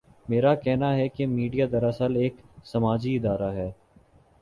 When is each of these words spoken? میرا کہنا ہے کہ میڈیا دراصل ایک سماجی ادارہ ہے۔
میرا 0.29 0.53
کہنا 0.55 0.93
ہے 0.95 1.07
کہ 1.09 1.27
میڈیا 1.27 1.65
دراصل 1.71 2.15
ایک 2.15 2.35
سماجی 2.65 3.15
ادارہ 3.15 3.51
ہے۔ 3.53 3.71